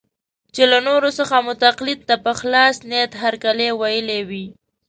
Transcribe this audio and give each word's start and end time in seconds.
چې 0.55 0.63
له 0.71 0.79
نورو 0.87 1.09
څخه 1.19 1.35
مو 1.45 1.53
تقلید 1.65 1.99
ته 2.09 2.15
په 2.25 2.31
خلاص 2.39 2.75
نیت 2.89 3.11
هرکلی 3.23 3.69
ویلی 3.81 4.21
وي. 4.29 4.45